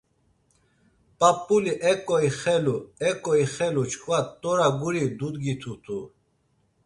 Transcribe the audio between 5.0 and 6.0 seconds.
dudgitut̆u.